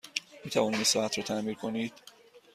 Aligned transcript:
می 0.45 0.51
توانید 0.51 0.75
این 0.75 0.83
ساعت 0.83 1.17
را 1.17 1.23
تعمیر 1.23 1.53
کنید؟ 1.53 1.93